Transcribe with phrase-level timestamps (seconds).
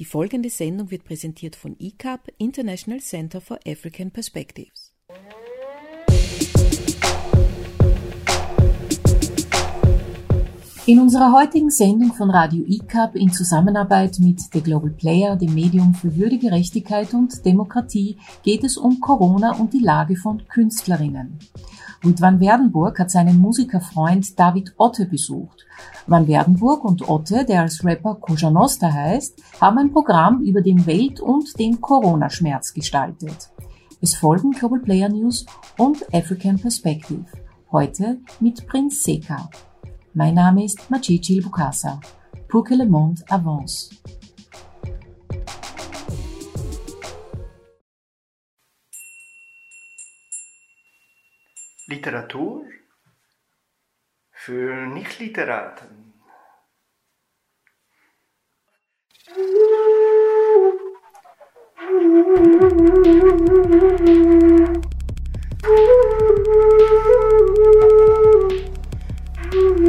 [0.00, 4.94] Die folgende Sendung wird präsentiert von ICAP, International Center for African Perspectives.
[10.90, 15.94] In unserer heutigen Sendung von Radio ICAP in Zusammenarbeit mit The Global Player, dem Medium
[15.94, 21.38] für Würdegerechtigkeit und Demokratie, geht es um Corona und die Lage von Künstlerinnen.
[22.02, 25.64] Und Van Werdenburg hat seinen Musikerfreund David Otte besucht.
[26.08, 30.86] Van Werdenburg und Otte, der als Rapper Cosa Nostra heißt, haben ein Programm über den
[30.86, 33.48] Welt- und den Corona-Schmerz gestaltet.
[34.00, 35.46] Es folgen Global Player News
[35.78, 37.26] und African Perspective.
[37.70, 39.48] Heute mit Prinz Seka.
[40.12, 42.00] Mein Name ist Macici Bukasa.
[42.48, 43.90] Pour que le monde avance.
[51.86, 52.64] Literatur
[54.32, 56.12] für Nichtliteraten.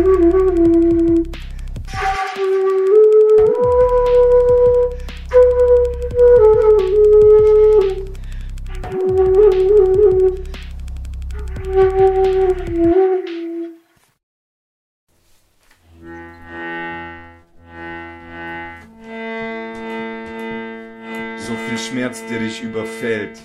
[0.02, 0.08] So
[21.56, 23.40] viel Schmerz, der dich überfällt.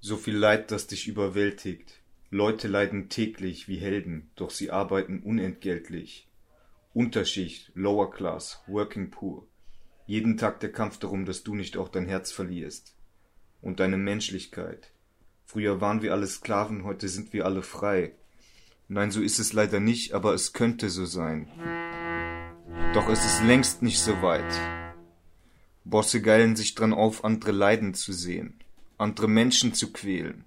[0.00, 2.03] So viel Leid, das dich überwältigt.
[2.34, 6.28] Leute leiden täglich wie Helden, doch sie arbeiten unentgeltlich.
[6.92, 9.46] Unterschicht, Lower Class, Working Poor.
[10.08, 12.96] Jeden Tag der Kampf darum, dass du nicht auch dein Herz verlierst.
[13.62, 14.90] Und deine Menschlichkeit.
[15.44, 18.16] Früher waren wir alle Sklaven, heute sind wir alle frei.
[18.88, 21.46] Nein, so ist es leider nicht, aber es könnte so sein.
[22.94, 24.60] Doch es ist längst nicht so weit.
[25.84, 28.58] Bosse geilen sich dran auf, andere leiden zu sehen,
[28.98, 30.44] andere Menschen zu quälen.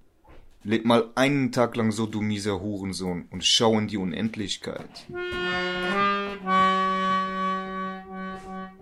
[0.68, 5.08] Leb mal einen Tag lang so, du mieser Hurensohn, und schau in die Unendlichkeit.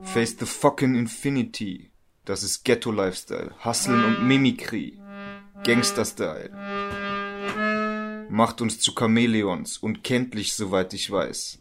[0.02, 1.92] Face the fucking Infinity.
[2.26, 5.00] Das ist Ghetto-Lifestyle, Hustlen und Mimikry.
[5.64, 6.50] Gangster-Style.
[8.32, 11.60] Macht uns zu Chamäleons und kenntlich, soweit ich weiß.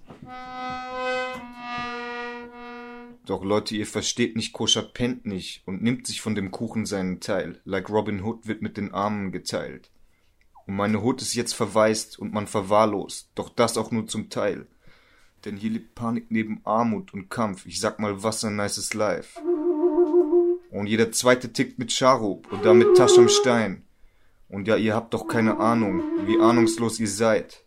[3.26, 7.20] Doch Leute, ihr versteht nicht, Koscher pennt nicht und nimmt sich von dem Kuchen seinen
[7.20, 7.60] Teil.
[7.66, 9.90] Like Robin Hood wird mit den Armen geteilt.
[10.66, 14.66] Und meine Hut ist jetzt verwaist und man verwahrlost, doch das auch nur zum Teil.
[15.44, 17.66] Denn hier liegt Panik neben Armut und Kampf.
[17.66, 19.40] Ich sag mal, was ein nices Life.
[20.70, 23.82] Und jeder zweite tickt mit Charub und da mit Tasch am Stein.
[24.48, 27.64] Und ja, ihr habt doch keine Ahnung, wie ahnungslos ihr seid.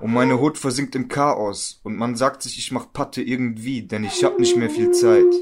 [0.00, 4.04] Und meine Hut versinkt im Chaos und man sagt sich, ich mach Patte irgendwie, denn
[4.04, 5.32] ich hab nicht mehr viel Zeit.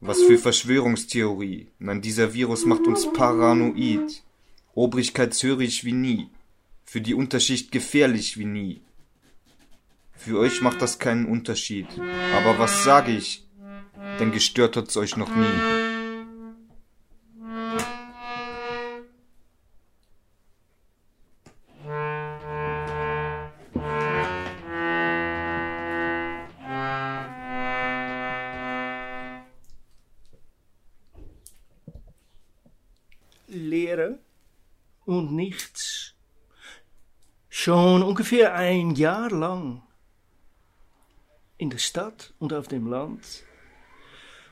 [0.00, 1.68] Was für Verschwörungstheorie.
[1.78, 4.22] Nein, dieser Virus macht uns paranoid.
[4.74, 6.30] Obrigkeitshörig wie nie.
[6.84, 8.80] Für die Unterschicht gefährlich wie nie.
[10.12, 11.88] Für euch macht das keinen Unterschied.
[12.34, 13.44] Aber was sage ich?
[14.18, 15.44] Denn gestört hat's euch noch nie.
[33.48, 34.18] Lehre
[35.04, 36.14] und nichts.
[37.48, 39.82] Schon ungefähr ein Jahr lang.
[41.58, 43.44] In der Stadt und auf dem Land.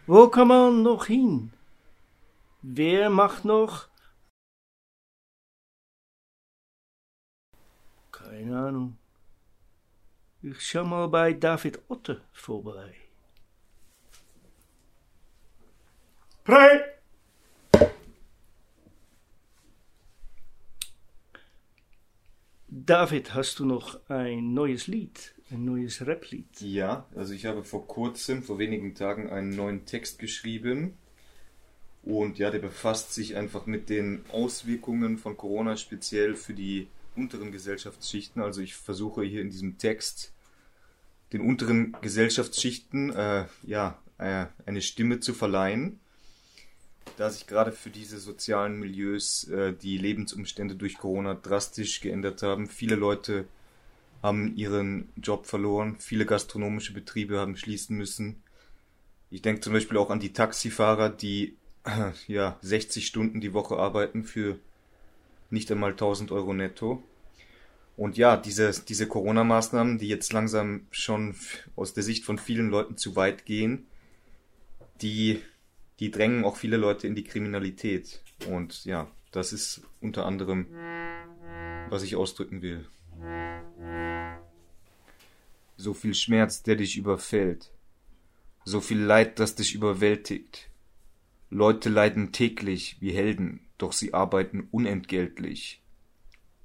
[0.06, 1.52] Wo kann man noch hin?
[2.62, 3.88] Wer macht noch?
[8.12, 8.98] Keine Ahnung.
[10.42, 12.94] Ich schau mal bei David Otte vorbei.
[16.44, 16.99] Prey!
[22.72, 26.60] David, hast du noch ein neues Lied, ein neues Rap-Lied?
[26.60, 30.94] Ja, also ich habe vor kurzem, vor wenigen Tagen, einen neuen Text geschrieben.
[32.04, 36.86] Und ja, der befasst sich einfach mit den Auswirkungen von Corona speziell für die
[37.16, 38.40] unteren Gesellschaftsschichten.
[38.40, 40.32] Also ich versuche hier in diesem Text
[41.32, 45.98] den unteren Gesellschaftsschichten äh, ja, äh, eine Stimme zu verleihen,
[47.16, 52.66] da sich gerade für diese sozialen Milieus äh, die Lebensumstände durch Corona drastisch geändert haben.
[52.66, 53.46] Viele Leute
[54.22, 58.42] haben ihren Job verloren, viele gastronomische Betriebe haben schließen müssen.
[59.30, 63.76] Ich denke zum Beispiel auch an die Taxifahrer, die äh, ja 60 Stunden die Woche
[63.76, 64.58] arbeiten für
[65.50, 67.02] nicht einmal 1000 Euro netto.
[67.96, 71.34] Und ja, diese, diese Corona-Maßnahmen, die jetzt langsam schon
[71.76, 73.86] aus der Sicht von vielen Leuten zu weit gehen,
[75.02, 75.42] die,
[76.00, 78.22] die drängen auch viele Leute in die Kriminalität.
[78.48, 80.66] Und ja, das ist unter anderem,
[81.90, 82.88] was ich ausdrücken will.
[85.76, 87.70] So viel Schmerz, der dich überfällt.
[88.64, 90.70] So viel Leid, das dich überwältigt.
[91.50, 95.82] Leute leiden täglich wie Helden, doch sie arbeiten unentgeltlich.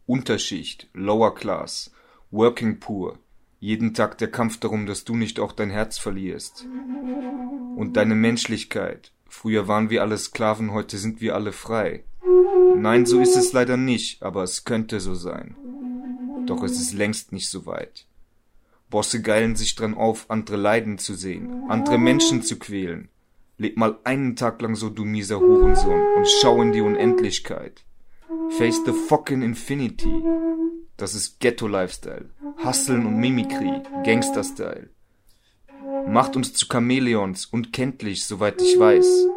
[0.05, 1.91] Unterschicht, Lower Class,
[2.29, 3.17] Working Poor,
[3.59, 6.67] jeden Tag der Kampf darum, dass du nicht auch dein Herz verlierst.
[7.75, 9.11] Und deine Menschlichkeit.
[9.27, 12.03] Früher waren wir alle Sklaven, heute sind wir alle frei.
[12.75, 15.55] Nein, so ist es leider nicht, aber es könnte so sein.
[16.45, 18.05] Doch es ist längst nicht so weit.
[18.89, 23.09] Bosse geilen sich dran auf, andere leiden zu sehen, andere Menschen zu quälen.
[23.57, 27.83] Leb mal einen Tag lang so, du mieser Hurensohn, und schau in die Unendlichkeit.
[28.57, 30.23] Face the fucking Infinity.
[30.97, 32.29] Das ist Ghetto-Lifestyle.
[32.63, 34.89] Hustlen und Mimikry, Gangster-Style.
[36.07, 39.27] Macht uns zu Chamäleons und kenntlich, soweit ich weiß.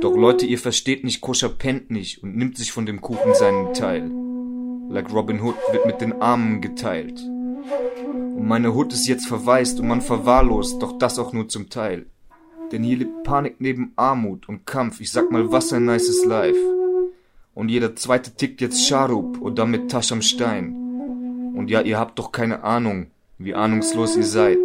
[0.00, 3.72] Doch Leute, ihr versteht nicht, Koscher pennt nicht und nimmt sich von dem Kuchen seinen
[3.72, 4.10] Teil.
[4.88, 7.20] Like Robin Hood wird mit den Armen geteilt.
[7.20, 12.06] Und meine Hut ist jetzt verwaist und man verwahrlost, doch das auch nur zum Teil.
[12.70, 16.58] Denn hier lebt Panik neben Armut und Kampf, ich sag mal, was ein nices Life.
[17.54, 20.74] Und jeder zweite tickt jetzt Scharub und damit Tasch am Stein.
[21.54, 23.06] Und ja, ihr habt doch keine Ahnung,
[23.38, 24.58] wie ahnungslos ihr seid.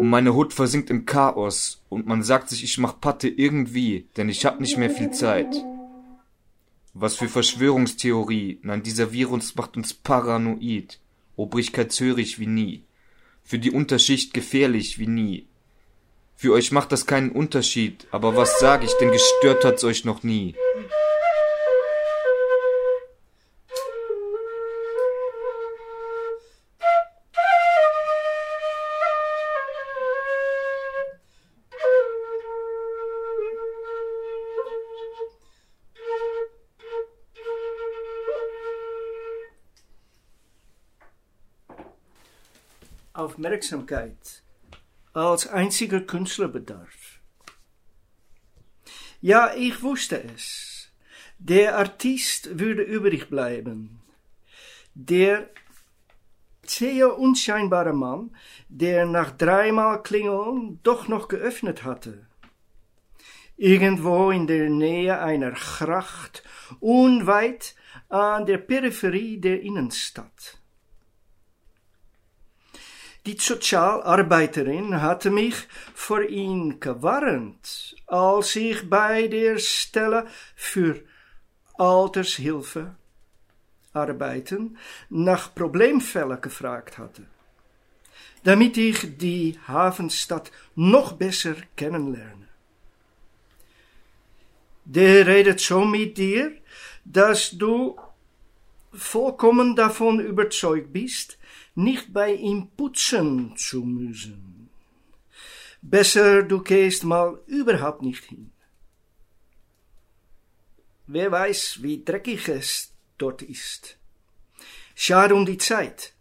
[0.00, 4.30] Und meine Hut versinkt im Chaos und man sagt sich, ich mach Patte irgendwie, denn
[4.30, 5.54] ich hab nicht mehr viel Zeit.
[6.94, 10.98] Was für Verschwörungstheorie, nein, dieser Virus macht uns paranoid.
[11.36, 12.84] Obrigkeitshörig wie nie.
[13.44, 15.46] Für die Unterschicht gefährlich wie nie.
[16.34, 20.22] Für euch macht das keinen Unterschied, aber was sag ich, denn gestört hat's euch noch
[20.22, 20.54] nie.
[43.20, 44.42] Aufmerksamkeit
[45.12, 47.20] als einziger Künstlerbedarf.
[49.20, 50.90] Ja, ich wusste es.
[51.38, 54.00] Der Artist würde übrig bleiben.
[54.94, 55.50] Der
[56.64, 58.34] sehr unscheinbare Mann,
[58.68, 62.26] der nach dreimal Klingeln doch noch geöffnet hatte.
[63.56, 66.42] Irgendwo in der Nähe einer Gracht,
[66.78, 67.74] unweit
[68.08, 70.59] an der Peripherie der Innenstadt.
[73.26, 80.26] Die Sozialarbeiterin hatte mich vor ihn gewarnt, als ich bei der Stelle
[80.56, 81.02] für
[81.76, 82.94] Altershilfe
[83.92, 84.78] arbeiten
[85.10, 87.26] nach Problemfällen gefragt hatte,
[88.44, 92.48] damit ich die Hafenstadt noch besser kennenlerne.
[94.86, 96.52] Der redet so mit dir,
[97.04, 97.98] dass du
[98.92, 101.38] vollkommen davon überzeugt bist,
[101.82, 104.70] nicht bei ihm putzen zu müssen.
[105.82, 108.52] Besser du gehst mal überhaupt nicht hin.
[111.06, 113.96] Wer weiß, wie dreckig es dort ist.
[114.94, 116.12] Schade die Zeit.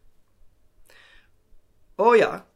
[1.97, 2.47] Oh ja,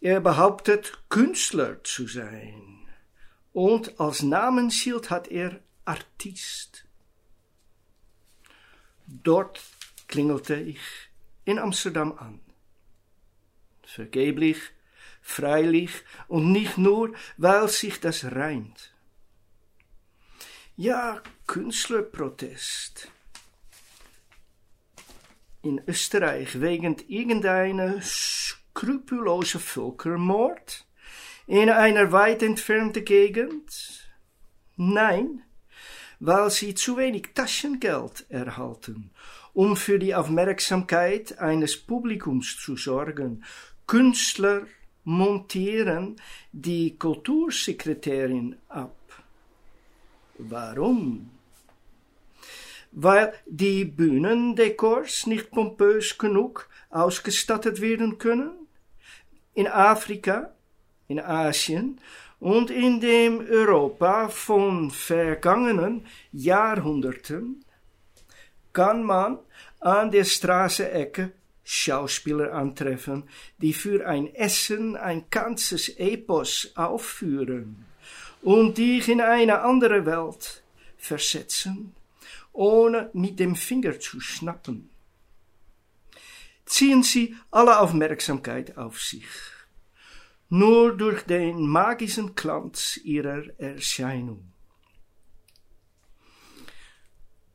[0.00, 2.86] er behauptet, Künstler zu sein.
[3.52, 6.84] Und als Namensschild hat er Artist.
[9.06, 9.62] Dort
[10.06, 10.80] klingelte ich
[11.44, 12.40] in Amsterdam an.
[13.82, 14.58] Vergeblich,
[15.20, 15.90] freilich
[16.28, 18.92] und nicht nur, weil sich das reimt.
[20.76, 23.10] Ja, Künstlerprotest.
[25.62, 30.84] In Österreich wegen irgendeiner skrupellose Völkermord
[31.46, 34.10] in einer weit entfernte Gegend?
[34.76, 35.42] Nein,
[36.20, 39.10] weil sie zu wenig Taschengeld erhalten
[39.54, 43.44] um für die Aufmerksamkeit eines Publikums zu sorgen.
[43.86, 44.66] Künstler
[45.04, 46.16] montieren
[46.52, 48.96] die Kultursekretärin ab.
[50.38, 51.30] Warum?
[52.90, 58.52] Weil die Bühnendekors nicht pompös genug ausgestattet werden können?
[59.54, 60.54] In Afrika,
[61.06, 62.00] in Asien
[62.40, 67.63] und in dem Europa von vergangenen Jahrhunderten
[68.74, 69.38] kann man
[69.80, 71.32] an der Straßenecke
[71.64, 73.24] Schauspieler antreffen,
[73.56, 77.86] die für ein Essen ein ganzes Epos aufführen
[78.42, 80.62] und dich in eine andere Welt
[80.98, 81.94] versetzen,
[82.52, 84.90] ohne mit dem Finger zu schnappen.
[86.66, 89.24] Ziehen sie alle Aufmerksamkeit auf sich.
[90.54, 94.53] nur durch den magischen Glanz ihrer Erscheinung.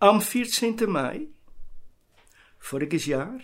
[0.01, 0.89] Am 14.
[0.89, 1.27] Mai,
[2.57, 3.41] voriges Jahr,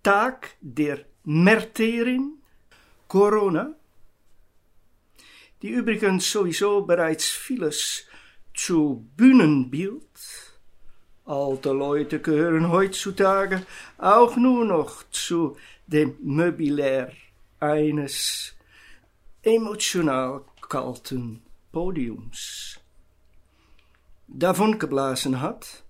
[0.00, 2.38] Tag der Märtyrin,
[3.08, 3.74] Corona,
[5.60, 8.06] die übrigens sowieso bereits vieles
[8.54, 10.06] zu Bühnenbild.
[11.24, 13.66] Alte Leute gehören heutzutage
[13.98, 15.56] auch nur noch zu
[15.88, 17.10] dem Möbilär
[17.58, 18.54] eines
[19.42, 22.81] emotional kalten Podiums.
[24.34, 25.84] Davon geblasen hat,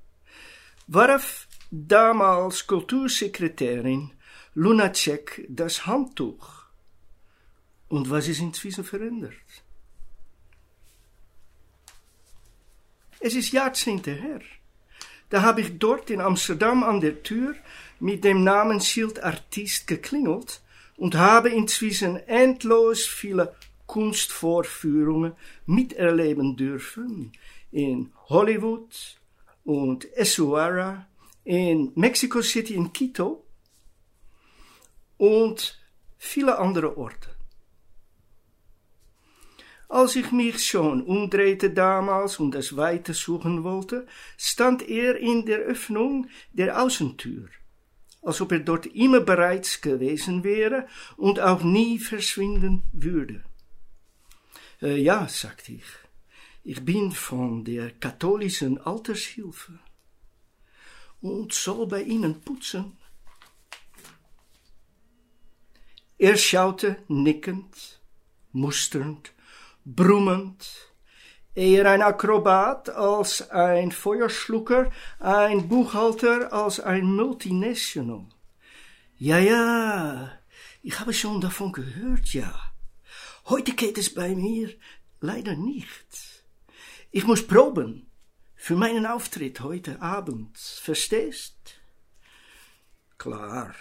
[0.88, 4.10] warf damals Kultursekretärin
[4.54, 6.64] Lunacek das Handtuch.
[7.88, 9.32] Und was ist inzwischen verändert?
[13.20, 14.40] Es ist Jahrzehnte her.
[15.30, 17.54] Da habe ich dort in Amsterdam an der Tür
[18.00, 20.60] mit dem Namensschild Artist geklingelt
[20.96, 23.54] und habe inzwischen endlos viele
[23.86, 25.34] Kunstvorführungen
[25.64, 27.32] miterleben dürfen
[27.72, 29.16] in Hollywood
[29.64, 31.06] und Esuara,
[31.44, 33.44] in Mexico City in Quito
[35.16, 35.78] und
[36.18, 37.30] viele andere Orte.
[39.88, 44.06] Als ich mich schon umdrehte damals und das Weite suchen wollte,
[44.38, 47.48] stand er in der Öffnung der Außentür,
[48.22, 50.86] als ob er dort immer bereits gewesen wäre
[51.18, 53.44] und auch nie verschwinden würde.
[54.80, 55.84] Äh, ja, sagte ich,
[56.64, 59.78] ich bin von der katholischen Altershilfe
[61.20, 62.96] und soll bei Ihnen putzen.
[66.18, 68.00] Er schaute nickend,
[68.52, 69.32] musternd
[69.84, 70.92] brummend,
[71.54, 78.26] eher ein Akrobat als ein Feuerschlucker, ein Buchhalter als ein Multinational.
[79.18, 80.30] Ja, ja,
[80.82, 82.52] ich habe schon davon gehört, ja.
[83.46, 84.70] Heute geht es bei mir
[85.20, 86.31] leider nicht.
[87.14, 88.06] Ich muss proben
[88.54, 91.78] für meinen Auftritt heute Abend, verstehst?
[93.18, 93.74] Klar.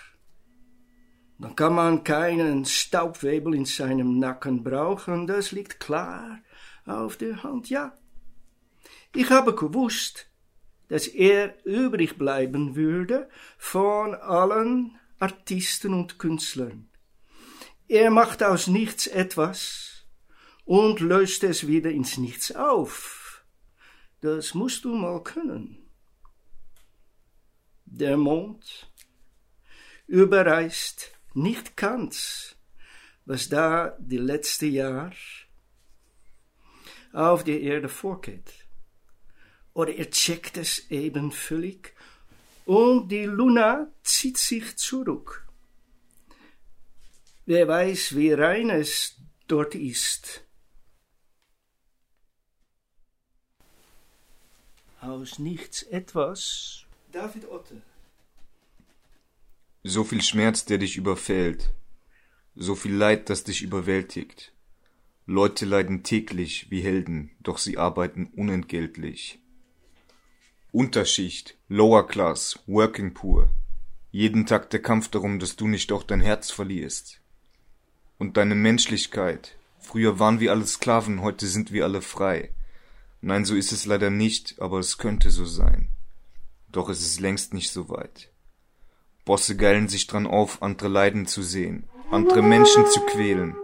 [1.40, 6.40] Dann kann man keinen Staubwebel in seinem Nacken brauchen, das liegt klar
[6.86, 7.96] auf der Hand, ja.
[9.16, 10.30] Ich habe gewusst,
[10.90, 16.90] dass er übrig bleiben würde von allen Artisten und Künstlern.
[17.88, 20.06] Er macht aus nichts etwas
[20.66, 23.20] und löst es wieder ins Nichts auf.
[24.22, 25.90] Das musst du mal können.
[27.86, 28.92] Der Mond
[30.06, 32.56] überreißt nicht ganz,
[33.25, 35.12] was da die letzte Jahr
[37.13, 38.54] auf der Erde vorgeht.
[39.74, 41.96] Oder er checkt es eben völlig
[42.66, 45.48] und die Luna zieht sich zurück.
[47.48, 50.46] Wer weiß, wie rein es dort ist.
[55.01, 56.86] Aus nichts etwas.
[57.12, 57.81] David Otte.
[59.84, 61.72] So viel Schmerz, der dich überfällt.
[62.53, 64.53] So viel Leid, das dich überwältigt.
[65.25, 69.39] Leute leiden täglich wie Helden, doch sie arbeiten unentgeltlich.
[70.72, 73.50] Unterschicht, Lower Class, Working Poor.
[74.12, 77.22] Jeden Tag der Kampf darum, dass du nicht auch dein Herz verlierst.
[78.20, 79.58] Und deine Menschlichkeit.
[79.79, 82.51] Früher waren wir alle Sklaven, heute sind wir alle frei.
[83.22, 85.90] Nein, so ist es leider nicht, aber es könnte so sein.
[86.72, 88.32] Doch es ist längst nicht so weit.
[89.25, 93.56] Bosse geilen sich dran auf, andere leiden zu sehen, andere Menschen zu quälen.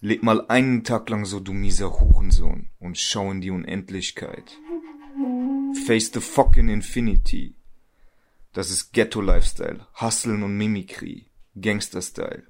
[0.00, 4.58] Leb mal einen Tag lang so, du mieser Hurensohn, und schau in die Unendlichkeit.
[5.86, 7.54] Face the fucking Infinity.
[8.52, 11.26] Das ist Ghetto-Lifestyle, Hustlen und Mimikry,
[11.60, 12.46] Gangster-Style.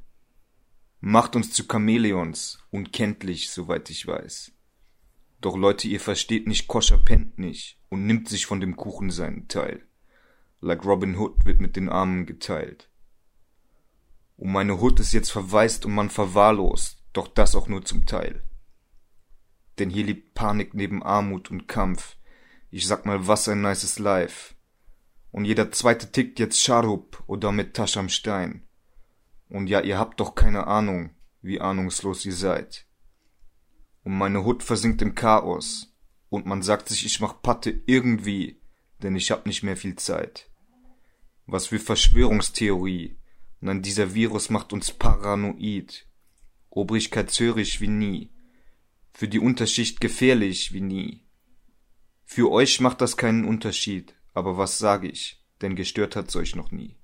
[1.01, 4.54] Macht uns zu Chamäleons, unkenntlich, soweit ich weiß.
[5.45, 9.49] Doch Leute, ihr versteht nicht, Koscher pennt nicht und nimmt sich von dem Kuchen seinen
[9.49, 9.87] Teil
[10.65, 12.89] like Robin Hood wird mit den Armen geteilt.
[14.37, 18.43] Und meine Hut ist jetzt verwaist und man verwahrlost, doch das auch nur zum Teil.
[19.79, 22.17] Denn hier liegt Panik neben Armut und Kampf.
[22.71, 24.55] Ich sag mal, was ein nices Life.
[25.31, 28.63] Und jeder zweite tickt jetzt Scharup oder mit Tasch am Stein.
[29.49, 31.11] Und ja, ihr habt doch keine Ahnung,
[31.43, 32.87] wie ahnungslos ihr seid.
[34.05, 35.93] Und meine Hut versinkt im Chaos.
[36.29, 38.61] Und man sagt sich, ich mach Patte irgendwie,
[39.03, 40.51] denn ich hab nicht mehr viel Zeit.
[41.47, 43.17] Was für Verschwörungstheorie.
[43.61, 46.07] Nein, dieser Virus macht uns paranoid.
[46.71, 48.31] Obrigkeit zörig wie nie.
[49.13, 51.25] Für die Unterschicht gefährlich wie nie.
[52.25, 56.73] Für euch macht das keinen Unterschied, aber was sage ich, denn gestört hat's euch noch
[56.73, 56.97] nie.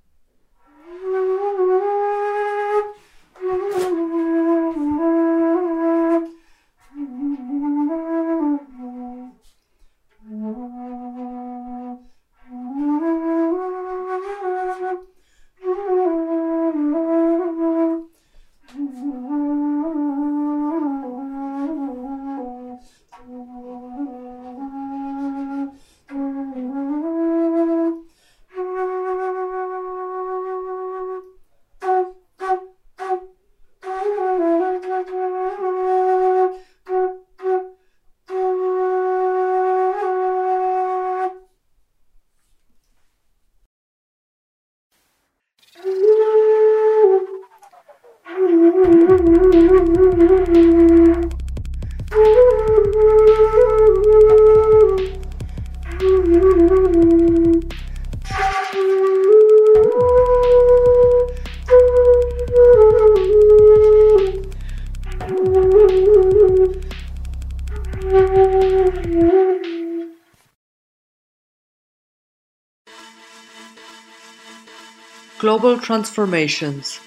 [75.50, 77.00] Global Transformations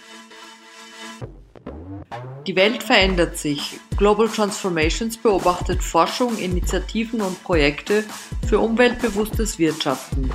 [2.46, 3.80] Die Welt verändert sich.
[3.96, 8.04] Global Transformations beobachtet Forschung, Initiativen und Projekte
[8.46, 10.30] für umweltbewusstes Wirtschaften.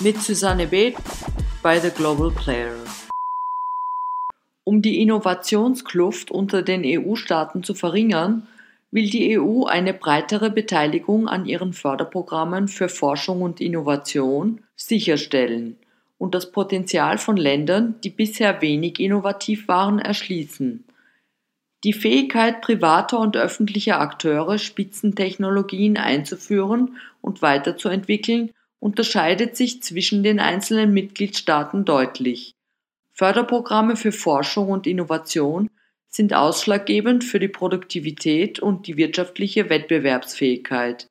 [0.00, 0.94] Mit Susanne B.
[1.62, 2.72] bei The Global Player.
[4.64, 8.48] Um die Innovationskluft unter den EU-Staaten zu verringern,
[8.90, 15.76] will die EU eine breitere Beteiligung an ihren Förderprogrammen für Forschung und Innovation sicherstellen
[16.18, 20.84] und das Potenzial von Ländern, die bisher wenig innovativ waren, erschließen.
[21.84, 30.92] Die Fähigkeit privater und öffentlicher Akteure, Spitzentechnologien einzuführen und weiterzuentwickeln, unterscheidet sich zwischen den einzelnen
[30.92, 32.54] Mitgliedstaaten deutlich.
[33.12, 35.70] Förderprogramme für Forschung und Innovation
[36.08, 41.08] sind ausschlaggebend für die Produktivität und die wirtschaftliche Wettbewerbsfähigkeit.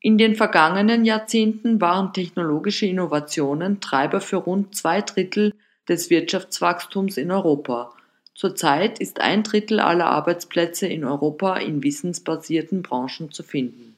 [0.00, 5.54] In den vergangenen Jahrzehnten waren technologische Innovationen Treiber für rund zwei Drittel
[5.88, 7.92] des Wirtschaftswachstums in Europa.
[8.32, 13.96] Zurzeit ist ein Drittel aller Arbeitsplätze in Europa in wissensbasierten Branchen zu finden.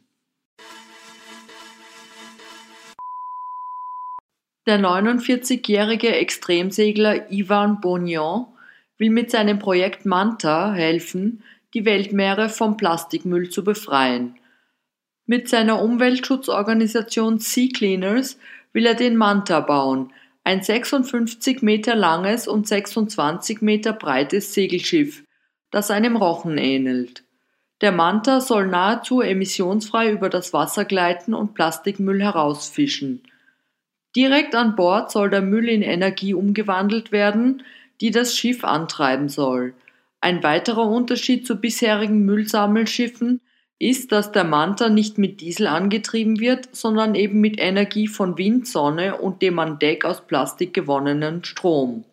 [4.67, 8.47] Der 49-jährige Extremsegler Ivan Bonian
[8.97, 11.43] will mit seinem Projekt Manta helfen,
[11.75, 14.40] die Weltmeere vom Plastikmüll zu befreien.
[15.27, 18.39] Mit seiner Umweltschutzorganisation Sea Cleaners
[18.73, 25.23] will er den Manta bauen, ein 56 Meter langes und 26 Meter breites Segelschiff,
[25.71, 27.23] das einem Rochen ähnelt.
[27.81, 33.23] Der Manta soll nahezu emissionsfrei über das Wasser gleiten und Plastikmüll herausfischen.
[34.17, 37.63] Direkt an Bord soll der Müll in Energie umgewandelt werden,
[38.01, 39.75] die das Schiff antreiben soll.
[40.21, 43.41] Ein weiterer Unterschied zu bisherigen Müllsammelschiffen
[43.81, 48.69] ist, dass der Manta nicht mit Diesel angetrieben wird, sondern eben mit Energie von Wind,
[48.69, 52.05] Sonne und dem an Deck aus Plastik gewonnenen Strom.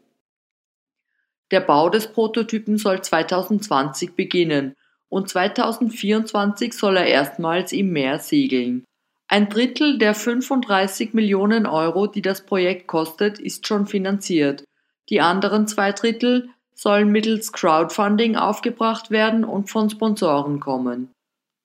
[1.52, 4.76] Der Bau des Prototypen soll 2020 beginnen
[5.10, 8.86] und 2024 soll er erstmals im Meer segeln.
[9.28, 14.64] Ein Drittel der 35 Millionen Euro, die das Projekt kostet, ist schon finanziert.
[15.10, 21.12] Die anderen zwei Drittel sollen mittels Crowdfunding aufgebracht werden und von Sponsoren kommen.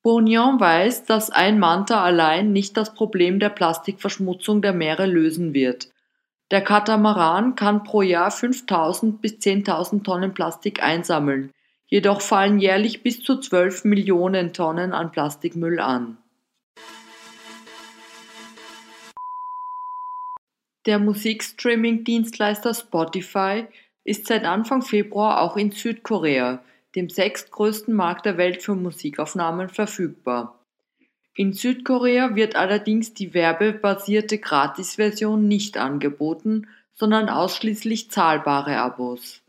[0.02, 5.90] Bourgnon weiß, dass ein Manta allein nicht das Problem der Plastikverschmutzung der Meere lösen wird.
[6.50, 11.52] Der Katamaran kann pro Jahr 5000 bis 10.000 Tonnen Plastik einsammeln,
[11.86, 16.18] jedoch fallen jährlich bis zu 12 Millionen Tonnen an Plastikmüll an.
[20.84, 23.66] Der Musikstreaming-Dienstleister Spotify
[24.02, 26.60] ist seit Anfang Februar auch in Südkorea,
[26.94, 30.59] dem sechstgrößten Markt der Welt für Musikaufnahmen, verfügbar.
[31.35, 39.42] In Südkorea wird allerdings die werbebasierte Gratis-Version nicht angeboten, sondern ausschließlich zahlbare Abos.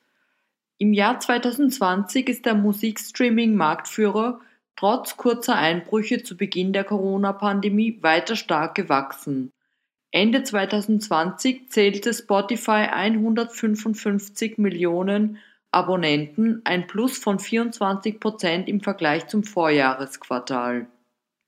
[0.78, 4.40] Im Jahr 2020 ist der Musikstreaming-Marktführer
[4.76, 9.52] trotz kurzer Einbrüche zu Beginn der Corona-Pandemie weiter stark gewachsen.
[10.12, 15.38] Ende 2020 zählte Spotify 155 Millionen
[15.74, 20.88] Abonnenten, ein Plus von 24 Prozent im Vergleich zum Vorjahresquartal.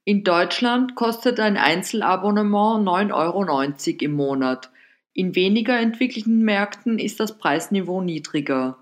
[0.03, 4.69] In Deutschland kostet ein Einzelabonnement 9,90 Euro im Monat.
[5.13, 8.77] In weniger entwickelten Märkten ist das Preisniveau niedriger.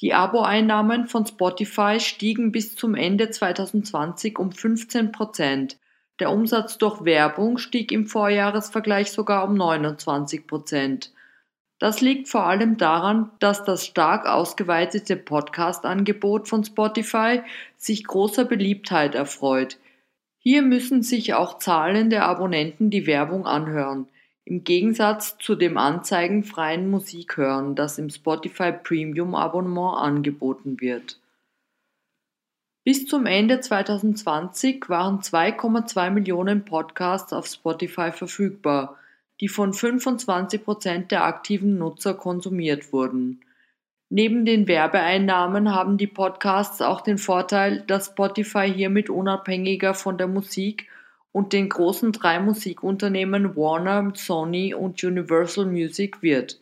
[0.00, 5.78] Die Abo-Einnahmen von Spotify stiegen bis zum Ende 2020 um 15 Prozent.
[6.18, 11.12] Der Umsatz durch Werbung stieg im Vorjahresvergleich sogar um 29 Prozent.
[11.80, 17.40] Das liegt vor allem daran, dass das stark ausgeweitete Podcast-Angebot von Spotify
[17.78, 19.78] sich großer Beliebtheit erfreut.
[20.36, 24.08] Hier müssen sich auch zahlende Abonnenten die Werbung anhören,
[24.44, 31.18] im Gegensatz zu dem anzeigenfreien Musikhören, das im Spotify Premium Abonnement angeboten wird.
[32.84, 38.98] Bis zum Ende 2020 waren 2,2 Millionen Podcasts auf Spotify verfügbar,
[39.40, 43.40] die von 25 Prozent der aktiven Nutzer konsumiert wurden.
[44.10, 50.26] Neben den Werbeeinnahmen haben die Podcasts auch den Vorteil, dass Spotify hiermit unabhängiger von der
[50.26, 50.88] Musik
[51.32, 56.60] und den großen drei Musikunternehmen Warner, Sony und Universal Music wird.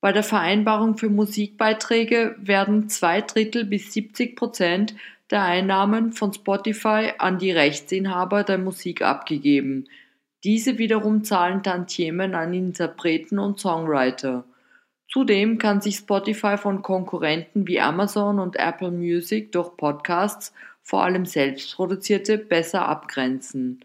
[0.00, 4.94] Bei der Vereinbarung für Musikbeiträge werden zwei Drittel bis 70 Prozent
[5.30, 9.88] der Einnahmen von Spotify an die Rechtsinhaber der Musik abgegeben.
[10.44, 14.44] Diese wiederum zahlen Tantiemen an Interpreten und Songwriter.
[15.08, 20.52] Zudem kann sich Spotify von Konkurrenten wie Amazon und Apple Music durch Podcasts,
[20.82, 23.84] vor allem selbstproduzierte, besser abgrenzen.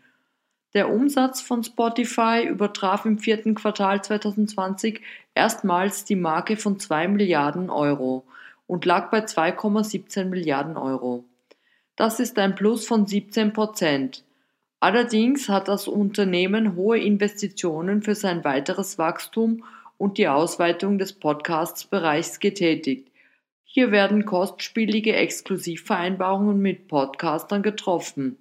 [0.73, 5.01] Der Umsatz von Spotify übertraf im vierten Quartal 2020
[5.35, 8.25] erstmals die Marke von 2 Milliarden Euro
[8.65, 11.23] und lag bei 2,17 Milliarden Euro.
[11.95, 14.23] Das ist ein Plus von 17 Prozent.
[14.79, 19.63] Allerdings hat das Unternehmen hohe Investitionen für sein weiteres Wachstum
[19.97, 23.09] und die Ausweitung des Podcasts-Bereichs getätigt.
[23.63, 28.37] Hier werden kostspielige Exklusivvereinbarungen mit Podcastern getroffen.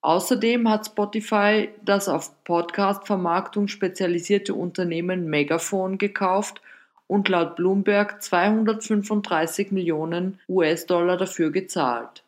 [0.00, 6.60] Außerdem hat Spotify das auf Podcast-Vermarktung spezialisierte Unternehmen Megaphone gekauft
[7.06, 12.23] und laut Bloomberg 235 Millionen US-Dollar dafür gezahlt.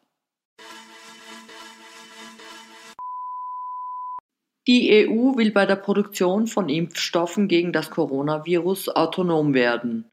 [4.68, 10.06] Die EU will bei der Produktion von Impfstoffen gegen das Coronavirus autonom werden.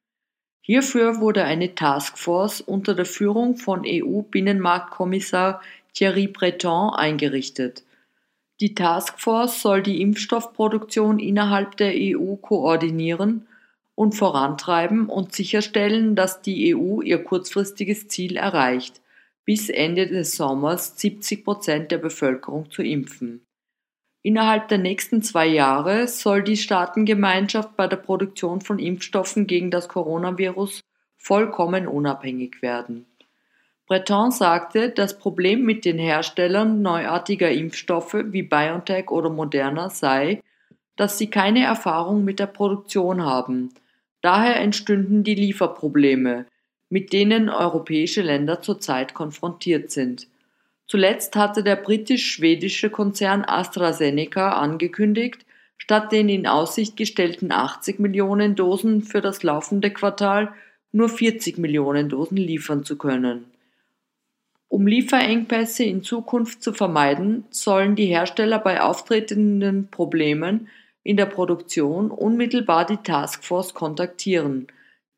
[0.61, 5.61] Hierfür wurde eine Taskforce unter der Führung von EU-Binnenmarktkommissar
[5.93, 7.83] Thierry Breton eingerichtet.
[8.59, 13.47] Die Taskforce soll die Impfstoffproduktion innerhalb der EU koordinieren
[13.95, 19.01] und vorantreiben und sicherstellen, dass die EU ihr kurzfristiges Ziel erreicht,
[19.45, 23.41] bis Ende des Sommers 70 Prozent der Bevölkerung zu impfen.
[24.25, 29.89] Innerhalb der nächsten zwei Jahre soll die Staatengemeinschaft bei der Produktion von Impfstoffen gegen das
[29.89, 30.81] Coronavirus
[31.17, 33.05] vollkommen unabhängig werden.
[33.85, 40.41] Breton sagte, das Problem mit den Herstellern neuartiger Impfstoffe wie BioNTech oder Moderna sei,
[40.95, 43.73] dass sie keine Erfahrung mit der Produktion haben.
[44.21, 46.45] Daher entstünden die Lieferprobleme,
[46.89, 50.27] mit denen europäische Länder zurzeit konfrontiert sind.
[50.93, 55.43] Zuletzt hatte der britisch-schwedische Konzern AstraZeneca angekündigt,
[55.75, 60.53] statt den in Aussicht gestellten 80 Millionen Dosen für das laufende Quartal
[60.91, 63.45] nur 40 Millionen Dosen liefern zu können.
[64.67, 70.67] Um Lieferengpässe in Zukunft zu vermeiden, sollen die Hersteller bei auftretenden Problemen
[71.01, 74.67] in der Produktion unmittelbar die Taskforce kontaktieren.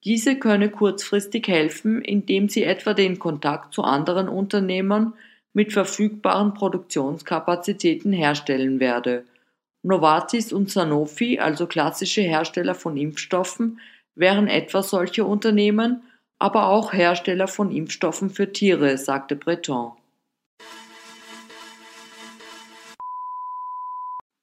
[0.05, 5.11] Diese könne kurzfristig helfen, indem sie etwa den Kontakt zu anderen Unternehmern
[5.55, 9.23] mit verfügbaren Produktionskapazitäten herstellen werde.
[9.83, 13.79] Novartis und Sanofi, also klassische Hersteller von Impfstoffen,
[14.15, 16.03] wären etwa solche Unternehmen,
[16.39, 19.93] aber auch Hersteller von Impfstoffen für Tiere, sagte Breton.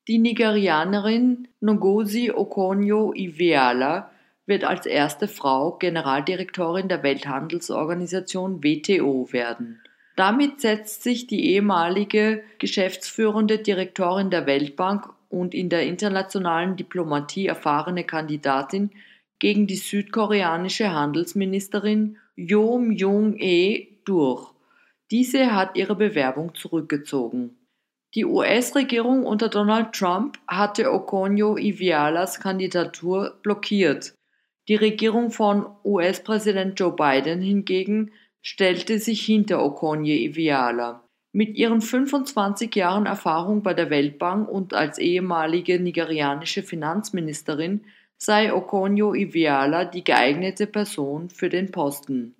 [0.08, 4.10] Die Nigerianerin Ngozi Okonjo-Iweala
[4.46, 9.80] wird als erste Frau Generaldirektorin der Welthandelsorganisation WTO werden.
[10.16, 18.04] Damit setzt sich die ehemalige geschäftsführende Direktorin der Weltbank und in der internationalen Diplomatie erfahrene
[18.04, 18.90] Kandidatin
[19.38, 24.52] gegen die südkoreanische Handelsministerin Jo Myung-e durch.
[25.10, 27.56] Diese hat ihre Bewerbung zurückgezogen.
[28.14, 34.14] Die US-Regierung unter Donald Trump hatte Okonjo-Iwealas Kandidatur blockiert.
[34.68, 41.02] Die Regierung von US-Präsident Joe Biden hingegen stellte sich hinter Okonje-Iweala.
[41.32, 47.84] Mit ihren 25 Jahren Erfahrung bei der Weltbank und als ehemalige nigerianische Finanzministerin
[48.18, 52.34] sei Okonjo-Iweala die geeignete Person für den Posten.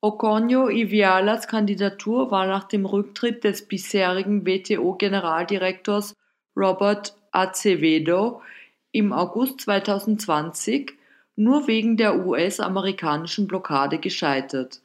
[0.00, 6.14] Okonjo-Iwealas Kandidatur war nach dem Rücktritt des bisherigen WTO-Generaldirektors
[6.56, 8.40] Robert Acevedo
[8.92, 10.92] im August 2020
[11.34, 14.80] nur wegen der US-amerikanischen Blockade gescheitert.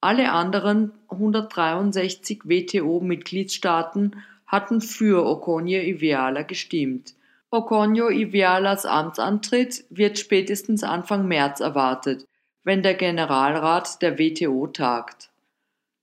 [0.00, 7.14] Alle anderen 163 WTO-Mitgliedstaaten hatten für Okonjo-Iweala gestimmt.
[7.50, 12.24] Okonjo-Iwealas Amtsantritt wird spätestens Anfang März erwartet,
[12.64, 15.30] wenn der Generalrat der WTO tagt.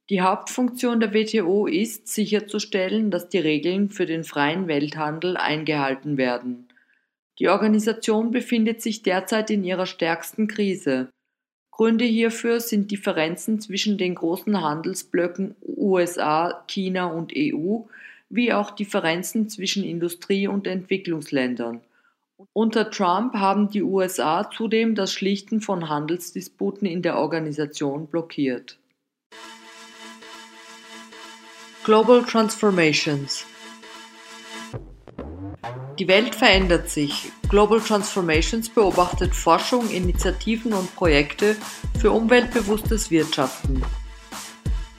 [0.10, 6.67] Die Hauptfunktion der WTO ist, sicherzustellen, dass die Regeln für den freien Welthandel eingehalten werden.
[7.39, 11.10] Die Organisation befindet sich derzeit in ihrer stärksten Krise.
[11.77, 17.81] Gründe hierfür sind Differenzen zwischen den großen Handelsblöcken USA, China und EU,
[18.29, 21.81] wie auch Differenzen zwischen Industrie- und Entwicklungsländern.
[22.51, 28.79] Unter Trump haben die USA zudem das Schlichten von Handelsdisputen in der Organisation blockiert.
[31.83, 33.45] Global Transformations
[36.00, 37.32] die Welt verändert sich.
[37.50, 41.56] Global Transformations beobachtet Forschung, Initiativen und Projekte
[42.00, 43.82] für umweltbewusstes Wirtschaften.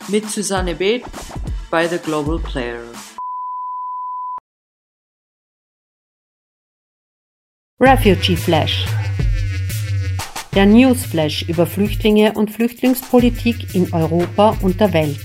[0.09, 1.03] Mit Susanne B.
[1.71, 2.83] bei The Global Player.
[7.81, 8.87] Refugee Flash.
[10.55, 15.21] Der Newsflash über Flüchtlinge und Flüchtlingspolitik in Europa und der Welt.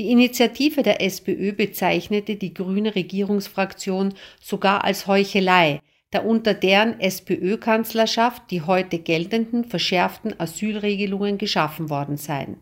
[0.00, 8.50] Die Initiative der SPÖ bezeichnete die grüne Regierungsfraktion sogar als Heuchelei, da unter deren SPÖ-Kanzlerschaft
[8.50, 12.57] die heute geltenden verschärften Asylregelungen geschaffen worden seien.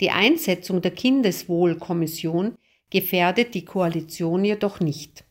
[0.00, 2.56] Die Einsetzung der Kindeswohlkommission
[2.92, 5.24] gefährdet die Koalition jedoch nicht.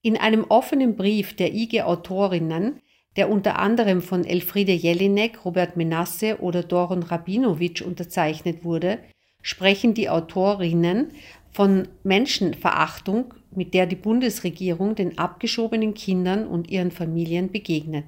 [0.00, 2.80] In einem offenen Brief der IG-Autorinnen,
[3.16, 8.98] der unter anderem von Elfriede Jelinek, Robert Menasse oder Doron Rabinowitsch unterzeichnet wurde,
[9.42, 11.10] sprechen die Autorinnen
[11.52, 18.06] von Menschenverachtung, mit der die Bundesregierung den abgeschobenen Kindern und ihren Familien begegnet.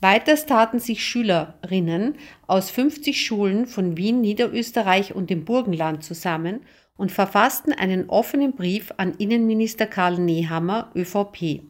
[0.00, 6.62] Weiters taten sich Schülerinnen aus 50 Schulen von Wien, Niederösterreich und dem Burgenland zusammen
[6.96, 11.62] und verfassten einen offenen Brief an Innenminister Karl Nehammer, ÖVP.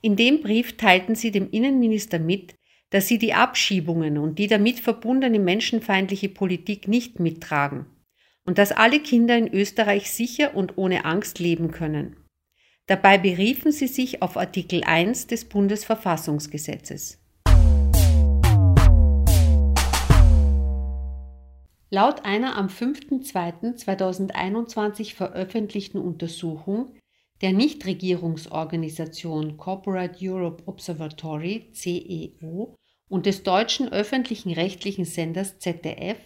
[0.00, 2.54] In dem Brief teilten sie dem Innenminister mit,
[2.90, 7.86] dass sie die Abschiebungen und die damit verbundene menschenfeindliche Politik nicht mittragen
[8.46, 12.16] und dass alle Kinder in Österreich sicher und ohne Angst leben können.
[12.86, 17.23] Dabei beriefen sie sich auf Artikel 1 des Bundesverfassungsgesetzes.
[21.94, 26.96] Laut einer am 5.2.2021 veröffentlichten Untersuchung
[27.40, 32.74] der Nichtregierungsorganisation Corporate Europe Observatory CEO
[33.08, 36.18] und des deutschen öffentlichen rechtlichen Senders ZDF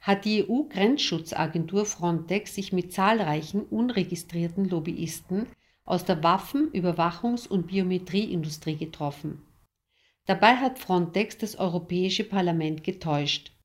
[0.00, 5.46] hat die EU-Grenzschutzagentur Frontex sich mit zahlreichen unregistrierten Lobbyisten
[5.86, 9.40] aus der Waffen-, Überwachungs- und Biometrieindustrie getroffen.
[10.26, 13.55] Dabei hat Frontex das Europäische Parlament getäuscht.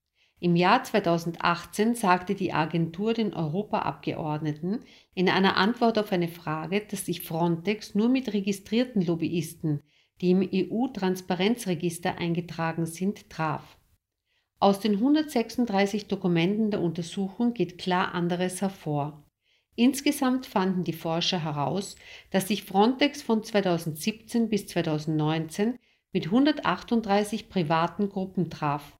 [0.44, 4.80] Im Jahr 2018 sagte die Agentur den Europaabgeordneten
[5.14, 9.84] in einer Antwort auf eine Frage, dass sich Frontex nur mit registrierten Lobbyisten,
[10.20, 13.78] die im EU-Transparenzregister eingetragen sind, traf.
[14.58, 19.24] Aus den 136 Dokumenten der Untersuchung geht klar anderes hervor.
[19.76, 21.96] Insgesamt fanden die Forscher heraus,
[22.32, 25.78] dass sich Frontex von 2017 bis 2019
[26.12, 28.98] mit 138 privaten Gruppen traf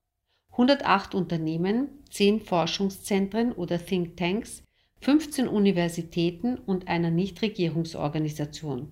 [0.52, 4.64] 108 Unternehmen, 10 Forschungszentren oder Thinktanks,
[5.00, 8.92] 15 Universitäten und einer Nichtregierungsorganisation.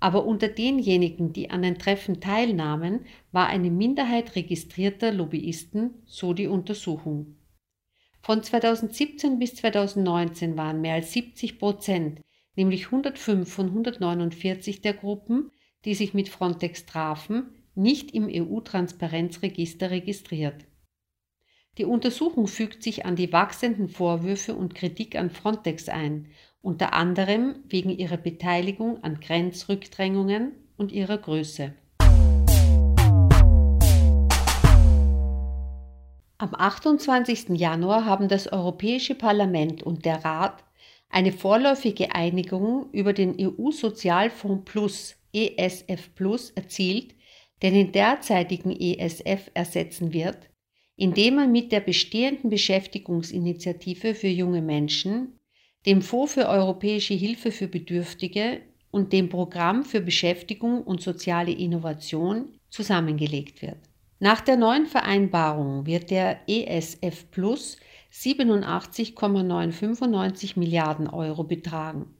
[0.00, 6.46] Aber unter denjenigen, die an den Treffen teilnahmen, war eine Minderheit registrierter Lobbyisten, so die
[6.46, 7.36] Untersuchung.
[8.22, 12.20] Von 2017 bis 2019 waren mehr als 70 Prozent,
[12.56, 15.50] nämlich 105 von 149 der Gruppen,
[15.84, 20.66] die sich mit Frontex trafen, nicht im EU-Transparenzregister registriert.
[21.80, 26.26] Die Untersuchung fügt sich an die wachsenden Vorwürfe und Kritik an Frontex ein,
[26.60, 31.72] unter anderem wegen ihrer Beteiligung an Grenzrückdrängungen und ihrer Größe.
[36.36, 37.48] Am 28.
[37.58, 40.62] Januar haben das Europäische Parlament und der Rat
[41.08, 47.14] eine vorläufige Einigung über den EU-Sozialfonds Plus ESF Plus erzielt,
[47.62, 50.49] der den derzeitigen ESF ersetzen wird
[51.00, 55.38] indem man mit der bestehenden Beschäftigungsinitiative für junge Menschen,
[55.86, 58.60] dem Fonds für europäische Hilfe für Bedürftige
[58.90, 63.78] und dem Programm für Beschäftigung und soziale Innovation zusammengelegt wird.
[64.18, 67.78] Nach der neuen Vereinbarung wird der ESF Plus
[68.10, 72.14] 87,995 Milliarden Euro betragen.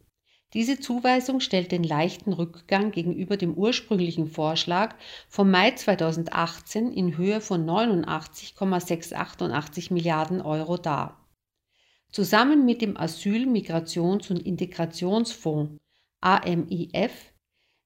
[0.53, 4.97] Diese Zuweisung stellt den leichten Rückgang gegenüber dem ursprünglichen Vorschlag
[5.29, 11.29] vom Mai 2018 in Höhe von 89,688 Milliarden Euro dar.
[12.11, 15.79] Zusammen mit dem Asyl-, Migrations- und Integrationsfonds
[16.21, 17.13] AMIF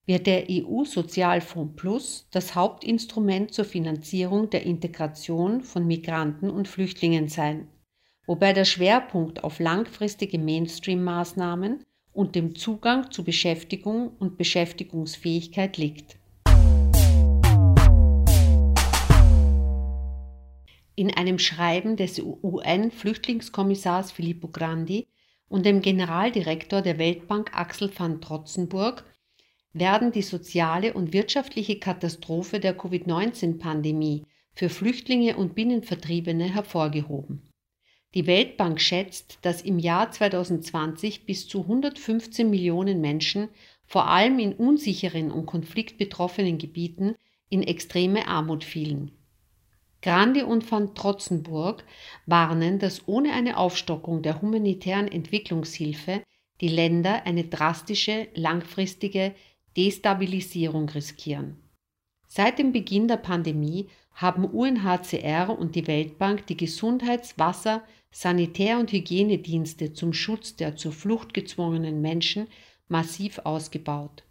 [0.06, 7.68] wird der EU-Sozialfonds Plus das Hauptinstrument zur Finanzierung der Integration von Migranten und Flüchtlingen sein,
[8.26, 16.16] wobei der Schwerpunkt auf langfristige Mainstream-Maßnahmen und dem Zugang zu Beschäftigung und Beschäftigungsfähigkeit liegt.
[20.96, 25.08] In einem Schreiben des UN-Flüchtlingskommissars Filippo Grandi
[25.48, 29.04] und dem Generaldirektor der Weltbank Axel van Trotzenburg
[29.72, 34.24] werden die soziale und wirtschaftliche Katastrophe der Covid-19-Pandemie
[34.54, 37.42] für Flüchtlinge und Binnenvertriebene hervorgehoben.
[38.14, 43.48] Die Weltbank schätzt, dass im Jahr 2020 bis zu 115 Millionen Menschen,
[43.86, 47.16] vor allem in unsicheren und konfliktbetroffenen Gebieten,
[47.50, 49.10] in extreme Armut fielen.
[50.00, 51.84] Grandi und van Trotzenburg
[52.26, 56.22] warnen, dass ohne eine Aufstockung der humanitären Entwicklungshilfe
[56.60, 59.34] die Länder eine drastische, langfristige
[59.76, 61.56] Destabilisierung riskieren.
[62.28, 67.82] Seit dem Beginn der Pandemie haben UNHCR und die Weltbank die Gesundheits-, Wasser-,
[68.16, 72.46] Sanitär- und Hygienedienste zum Schutz der zur Flucht gezwungenen Menschen
[72.86, 74.22] massiv ausgebaut.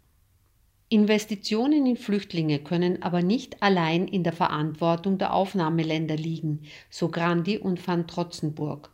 [0.88, 7.58] Investitionen in Flüchtlinge können aber nicht allein in der Verantwortung der Aufnahmeländer liegen, so Grandi
[7.58, 8.90] und van Trotzenburg.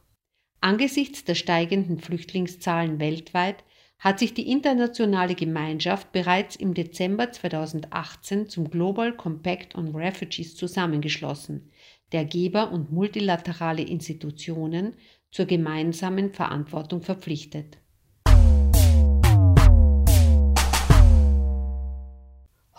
[0.61, 3.63] Angesichts der steigenden Flüchtlingszahlen weltweit
[4.01, 11.71] hat sich die internationale Gemeinschaft bereits im Dezember 2018 zum Global Compact on Refugees zusammengeschlossen,
[12.13, 14.95] der Geber und multilaterale Institutionen
[15.31, 17.79] zur gemeinsamen Verantwortung verpflichtet.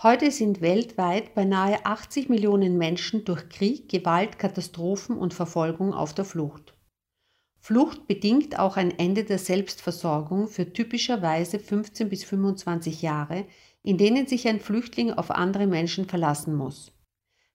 [0.04, 6.26] Heute sind weltweit beinahe 80 Millionen Menschen durch Krieg, Gewalt, Katastrophen und Verfolgung auf der
[6.26, 6.74] Flucht.
[7.60, 13.46] Flucht bedingt auch ein Ende der Selbstversorgung für typischerweise 15 bis 25 Jahre,
[13.84, 16.92] in denen sich ein Flüchtling auf andere Menschen verlassen muss.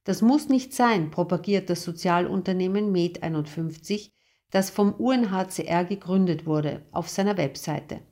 [0.06, 4.12] Das muss nicht sein, propagiert das Sozialunternehmen Med 51,
[4.52, 8.02] das vom UNHCR gegründet wurde, auf seiner Webseite.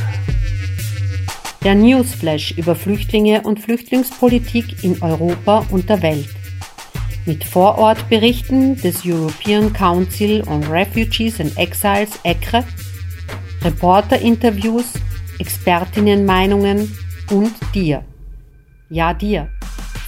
[1.63, 6.29] der Newsflash über Flüchtlinge und Flüchtlingspolitik in Europa und der Welt.
[7.27, 12.63] Mit Vorortberichten des European Council on Refugees and Exiles ECRE,
[13.63, 14.93] Reporterinterviews,
[15.37, 16.97] Expertinnenmeinungen
[17.29, 18.03] und dir
[18.91, 19.49] ja dir.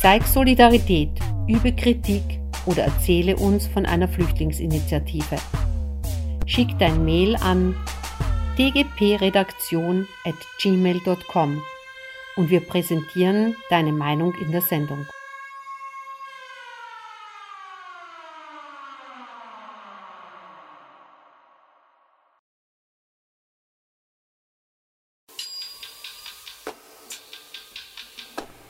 [0.01, 1.09] Zeig Solidarität,
[1.47, 2.23] übe Kritik
[2.65, 5.37] oder erzähle uns von einer Flüchtlingsinitiative.
[6.45, 7.75] Schick dein Mail an
[8.57, 11.61] dgpredaktion at gmail.com
[12.35, 15.07] und wir präsentieren deine Meinung in der Sendung.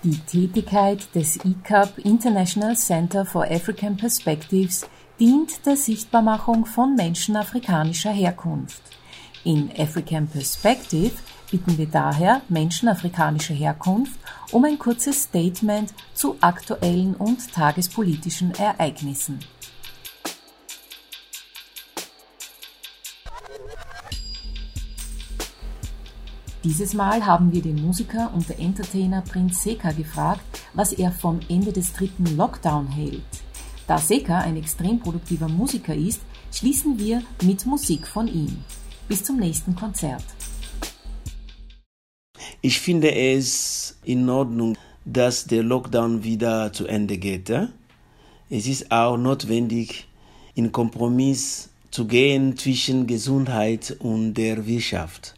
[0.04, 4.86] Die Tätigkeit des ICAP International Center for African Perspectives
[5.18, 8.82] dient der Sichtbarmachung von Menschen afrikanischer Herkunft.
[9.46, 11.14] In African Perspective
[11.50, 14.20] bitten wir daher Menschen afrikanischer Herkunft
[14.52, 19.40] um ein kurzes Statement zu aktuellen und tagespolitischen Ereignissen.
[26.64, 31.42] Dieses Mal haben wir den Musiker und der Entertainer Prinz Seka gefragt, was er vom
[31.50, 33.22] Ende des dritten Lockdown hält.
[33.86, 36.22] Da Seka ein extrem produktiver Musiker ist,
[36.54, 38.64] schließen wir mit Musik von ihm.
[39.10, 40.24] Bis zum nächsten Konzert.
[42.62, 47.50] Ich finde es in Ordnung, dass der Lockdown wieder zu Ende geht.
[48.50, 50.08] Es ist auch notwendig,
[50.56, 55.36] in Kompromiss zu gehen zwischen Gesundheit und der Wirtschaft.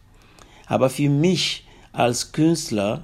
[0.67, 3.03] Aber für mich als Künstler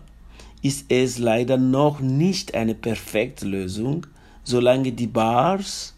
[0.62, 4.06] ist es leider noch nicht eine perfekte Lösung,
[4.44, 5.96] solange die Bars,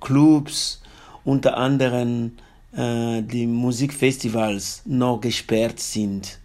[0.00, 0.82] Clubs,
[1.24, 2.32] unter anderem
[2.72, 6.38] äh, die Musikfestivals noch gesperrt sind.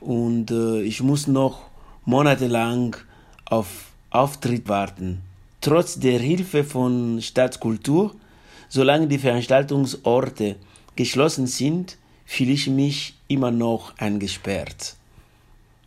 [0.00, 1.62] Und äh, ich muss noch
[2.04, 2.96] monatelang
[3.46, 5.22] auf Auftritt warten.
[5.60, 8.14] Trotz der Hilfe von Staatskultur,
[8.68, 10.56] solange die Veranstaltungsorte
[10.94, 14.96] geschlossen sind, fühle ich mich immer noch eingesperrt.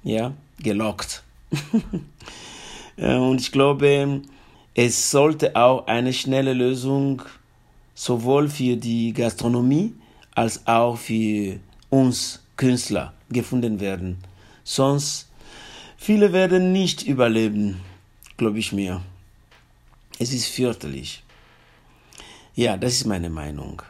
[0.03, 1.23] Ja, gelockt.
[2.97, 4.21] Und ich glaube,
[4.73, 7.21] es sollte auch eine schnelle Lösung
[7.93, 9.93] sowohl für die Gastronomie
[10.35, 11.59] als auch für
[11.89, 14.17] uns Künstler gefunden werden.
[14.63, 15.29] Sonst
[15.97, 17.81] viele werden nicht überleben,
[18.37, 19.01] glaube ich mir.
[20.19, 21.23] Es ist fürchterlich.
[22.55, 23.81] Ja, das ist meine Meinung.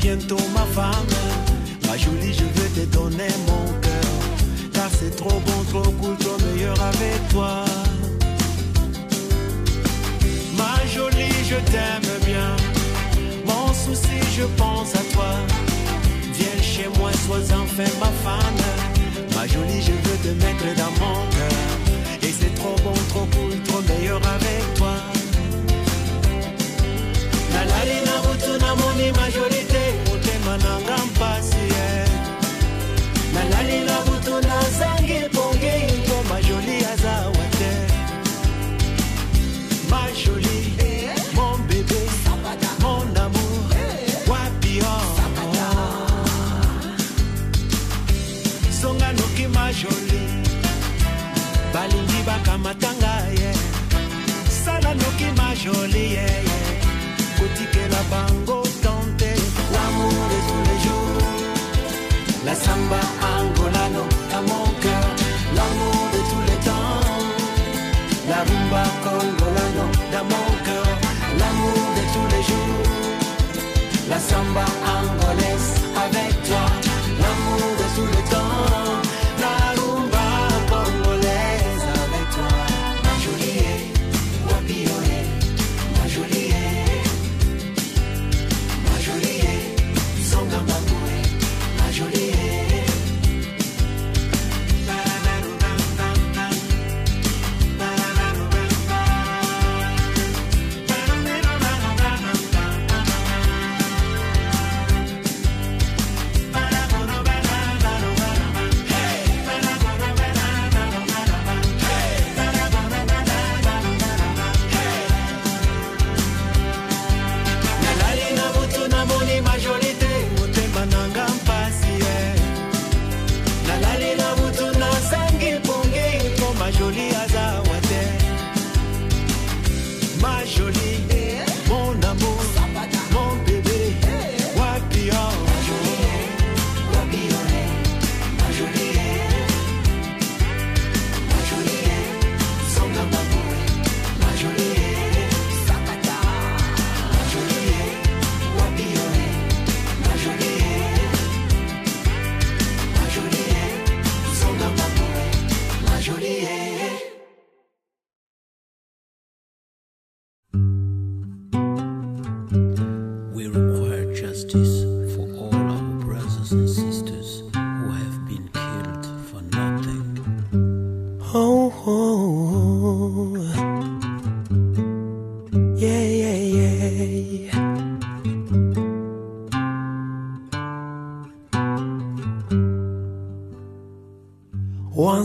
[0.00, 1.06] Bientôt ma femme.
[1.86, 4.10] Ma jolie, je veux te donner mon cœur.
[4.72, 7.64] Car c'est trop bon, trop cool, trop meilleur avec toi.
[10.56, 12.56] Ma jolie, je t'aime bien.
[13.46, 15.32] Mon souci, je pense à toi.
[16.32, 18.62] Viens chez moi, sois enfin ma femme.
[19.34, 22.22] Ma jolie, je veux te mettre dans mon cœur.
[22.22, 24.94] Et c'est trop bon, trop cool, trop meilleur avec toi.
[27.52, 29.53] La la la na moni majorité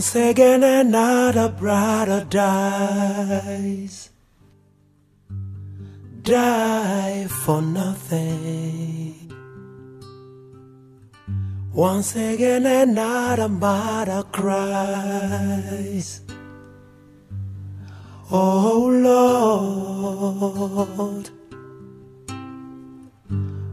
[0.00, 4.08] Once again, another brother dies.
[6.22, 9.30] die for nothing.
[11.74, 16.22] Once again, another mother cries.
[18.30, 18.86] Oh
[20.96, 21.28] Lord.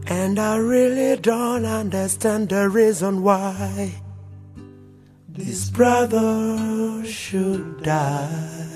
[0.08, 3.94] And I really don't understand the reason why
[5.38, 8.68] this brother should die.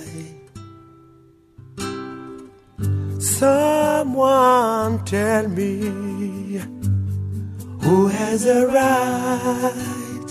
[3.19, 6.61] Someone tell me
[7.83, 10.31] who has a right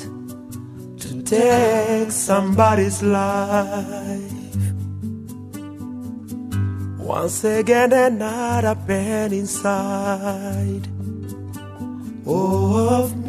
[1.01, 4.31] to take somebody's life.
[6.97, 10.87] Once again, another pain inside
[12.25, 13.20] oh, of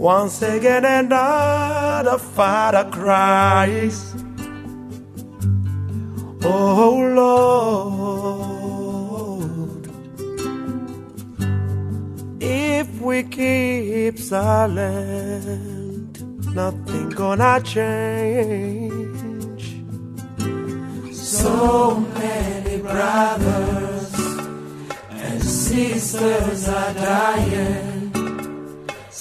[0.00, 4.14] Once again, another father cries.
[6.42, 6.96] Oh
[9.60, 9.90] Lord,
[12.40, 15.42] if we keep silent,
[16.54, 19.04] nothing gonna change.
[21.12, 24.14] So many brothers
[25.10, 27.89] and sisters are dying.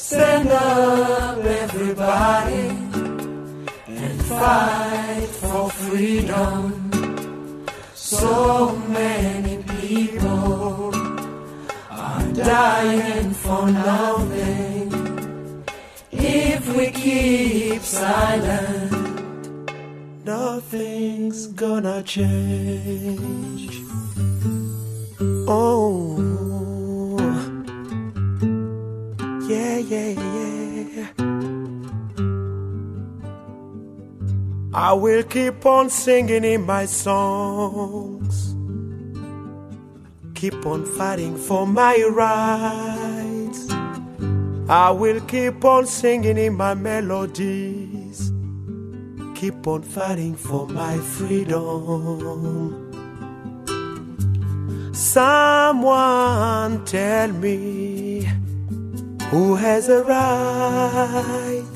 [0.10, 2.70] Stand up, everybody,
[3.86, 6.92] and fight for freedom.
[7.94, 10.96] So many people
[11.92, 14.90] are dying for nothing.
[16.12, 18.92] If we keep silent,
[20.26, 23.80] nothing's gonna change.
[25.48, 26.39] Oh,
[29.50, 31.08] yeah, yeah, yeah.
[34.72, 38.56] I will keep on singing in my songs,
[40.36, 43.72] keep on fighting for my rights.
[44.70, 48.32] I will keep on singing in my melodies,
[49.34, 52.86] keep on fighting for my freedom.
[54.94, 57.99] Someone tell me
[59.30, 61.76] who has a right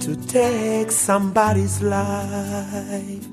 [0.00, 3.26] to take somebody's life.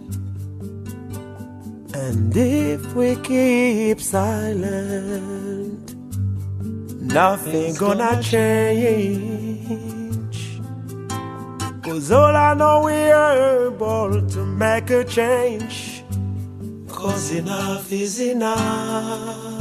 [1.94, 5.94] And if we keep silent,
[7.02, 9.62] nothing gonna change.
[11.84, 16.04] Cause all I know we're able to make a change.
[16.88, 19.61] Cause enough is enough.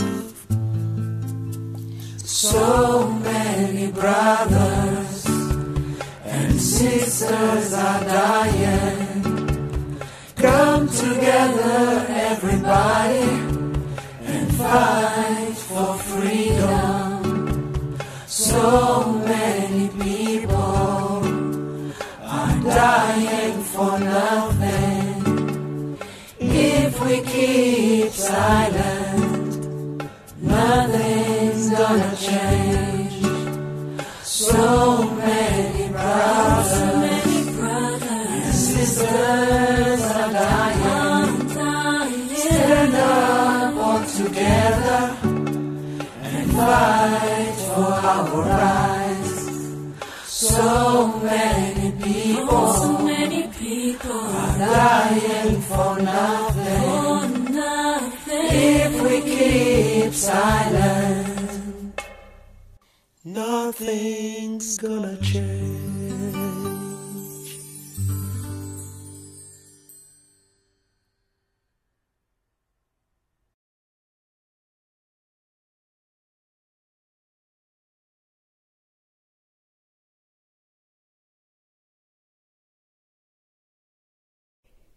[2.41, 5.26] So many brothers
[6.24, 10.01] and sisters are dying.
[10.36, 13.28] Come together, everybody,
[14.24, 17.99] and fight for freedom.
[18.26, 21.22] So many people
[22.24, 25.99] are dying for nothing.
[26.38, 30.09] If we keep silent,
[30.41, 31.29] nothing's
[31.80, 33.24] gonna change.
[34.22, 36.72] So many brothers,
[38.44, 41.48] and sisters are dying.
[42.42, 45.02] Stand up all together
[46.22, 49.34] and fight for our rights.
[50.26, 50.68] So
[51.30, 57.20] many people, so many people are dying for nothing.
[58.52, 61.19] If we keep silent,
[63.32, 65.80] nothing's gonna change.